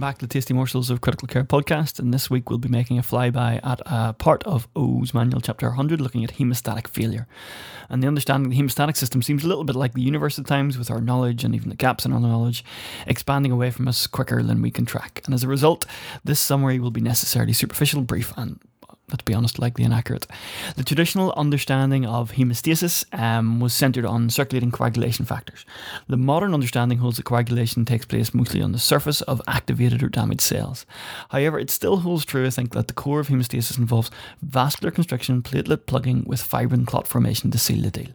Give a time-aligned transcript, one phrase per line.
[0.00, 1.98] back to the Tasty Morsels of Critical Care podcast.
[1.98, 5.66] And this week we'll be making a flyby at a part of Oh's manual, chapter
[5.66, 7.28] 100, looking at hemostatic failure.
[7.90, 10.46] And the understanding of the hemostatic system seems a little bit like the universe at
[10.46, 12.64] times, with our knowledge and even the gaps in our knowledge
[13.06, 15.20] expanding away from us quicker than we can track.
[15.26, 15.84] And as a result,
[16.24, 18.58] this summary will be necessarily superficial, brief, and
[19.10, 20.26] let's be honest, likely inaccurate.
[20.76, 25.64] The traditional understanding of hemostasis um, was centered on circulating coagulation factors.
[26.08, 30.08] The modern understanding holds that coagulation takes place mostly on the surface of activated or
[30.08, 30.86] damaged cells.
[31.30, 34.10] However, it still holds true, I think, that the core of hemostasis involves
[34.42, 38.12] vascular constriction, platelet plugging with fibrin clot formation to seal the deal.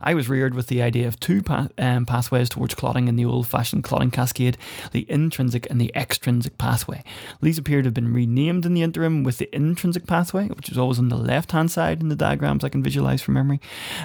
[0.00, 3.24] I was reared with the idea of two pa- um, pathways towards clotting in the
[3.24, 4.56] old fashioned clotting cascade
[4.92, 7.02] the intrinsic and the extrinsic pathway.
[7.40, 10.78] These appear to have been renamed in the interim with the intrinsic pathway, which is
[10.78, 13.60] always on the left hand side in the diagrams I can visualize from memory,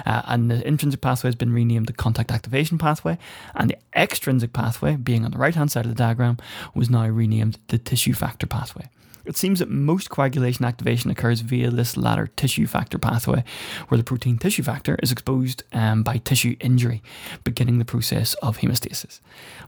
[0.06, 3.18] uh, and the intrinsic pathway has been renamed the contact activation pathway,
[3.54, 6.38] and the extrinsic pathway, being on the right hand side of the diagram,
[6.74, 8.88] was now renamed the tissue factor pathway.
[9.24, 13.42] It seems that most coagulation activation occurs via this latter tissue factor pathway,
[13.88, 17.02] where the protein tissue factor is exposed Um, by tissue injury,
[17.44, 19.20] beginning the process of hemostasis.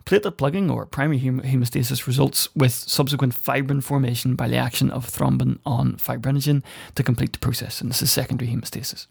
[0.07, 5.59] Platelet plugging or primary hemostasis results with subsequent fibrin formation by the action of thrombin
[5.67, 6.63] on fibrinogen
[6.95, 9.07] to complete the process, and this is secondary hemostasis.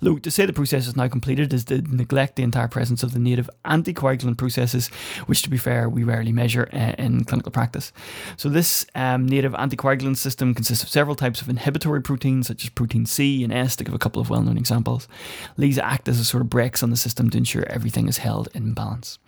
[0.00, 3.12] Though to say the process is now completed is to neglect the entire presence of
[3.12, 4.88] the native anticoagulant processes,
[5.26, 7.92] which, to be fair, we rarely measure uh, in clinical practice.
[8.36, 12.70] So, this um, native anticoagulant system consists of several types of inhibitory proteins, such as
[12.70, 15.08] protein C and S, to give a couple of well known examples.
[15.56, 18.48] These act as a sort of brakes on the system to ensure everything is held
[18.54, 19.18] in balance.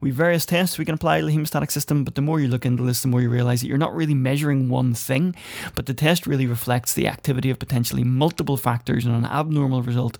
[0.00, 2.48] We have various tests we can apply to the hemostatic system, but the more you
[2.48, 5.34] look into this, the more you realize that you're not really measuring one thing,
[5.74, 10.18] but the test really reflects the activity of potentially multiple factors, and an abnormal result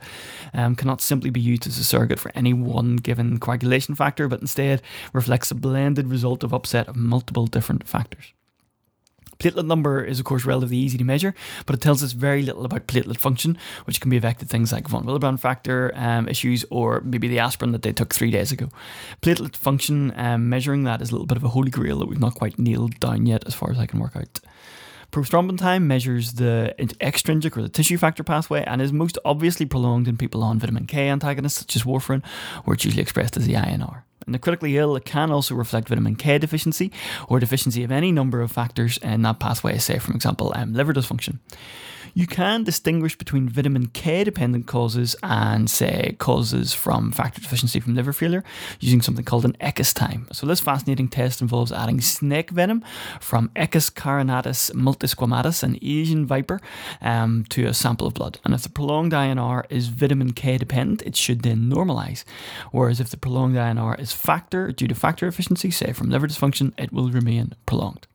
[0.55, 4.41] um, cannot simply be used as a surrogate for any one given coagulation factor, but
[4.41, 8.33] instead reflects a blended result of upset of multiple different factors.
[9.41, 11.35] Platelet number is, of course, relatively easy to measure,
[11.67, 14.87] but it tells us very little about platelet function, which can be affected things like
[14.87, 18.69] von Willebrand factor um, issues or maybe the aspirin that they took three days ago.
[19.23, 22.21] Platelet function, um, measuring that is a little bit of a holy grail that we've
[22.21, 24.41] not quite nailed down yet, as far as I can work out.
[25.11, 30.07] Prothrombin time measures the extrinsic or the tissue factor pathway and is most obviously prolonged
[30.07, 32.25] in people on vitamin K antagonists such as warfarin,
[32.65, 34.03] where it's usually expressed as the INR.
[34.27, 36.93] In the critically ill, can also reflect vitamin K deficiency
[37.29, 40.93] or deficiency of any number of factors in that pathway, say, for example, um, liver
[40.93, 41.39] dysfunction.
[42.15, 47.95] You can distinguish between vitamin K dependent causes and, say, causes from factor deficiency from
[47.95, 48.45] liver failure
[48.81, 50.27] using something called an ECUS time.
[50.33, 52.85] So, this fascinating test involves adding snake venom
[53.21, 56.61] from Echis carinatus multisquamatus, an Asian viper,
[57.01, 58.39] um, to a sample of blood.
[58.45, 62.25] And if the prolonged INR is vitamin K dependent, it should then normalize.
[62.73, 66.73] Whereas if the prolonged INR is factor due to factor deficiency, say from liver dysfunction,
[66.79, 68.07] it will remain prolonged.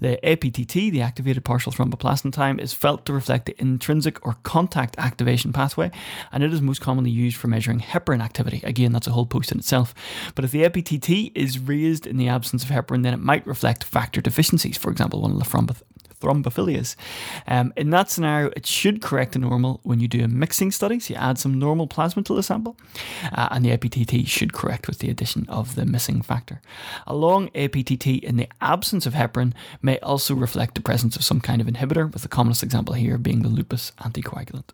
[0.00, 4.96] The APTT, the activated partial thromboplastin time, is felt to reflect the intrinsic or contact
[4.98, 5.90] activation pathway,
[6.32, 8.60] and it is most commonly used for measuring heparin activity.
[8.64, 9.94] Again, that's a whole post in itself.
[10.34, 13.84] But if the APTT is raised in the absence of heparin, then it might reflect
[13.84, 15.89] factor deficiencies, for example, one of the thromboplastin
[16.20, 16.96] thrombophilias.
[17.46, 21.00] Um, in that scenario, it should correct to normal when you do a mixing study.
[21.00, 22.76] So you add some normal plasma to the sample,
[23.32, 26.60] uh, and the APTT should correct with the addition of the missing factor.
[27.06, 31.40] A long APTT in the absence of heparin may also reflect the presence of some
[31.40, 34.70] kind of inhibitor, with the commonest example here being the lupus anticoagulant.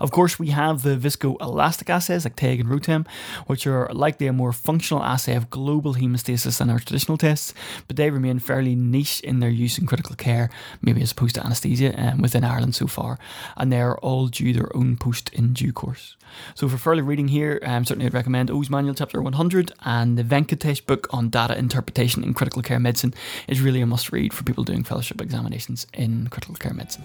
[0.00, 3.06] Of course, we have the viscoelastic assays like TEG and ROTEM,
[3.46, 7.54] which are likely a more functional assay of global hemostasis than our traditional tests,
[7.86, 10.50] but they remain fairly niche in their use in critical care,
[10.82, 13.18] maybe as opposed to anaesthesia um, within Ireland so far,
[13.56, 16.16] and they are all due their own post in due course.
[16.54, 20.24] So, for further reading here, um, certainly I'd recommend Oh's Manual Chapter 100 and the
[20.24, 23.14] Venkatesh book on data interpretation in critical care medicine
[23.46, 27.04] is really a must read for people doing fellowship examinations in critical care medicine.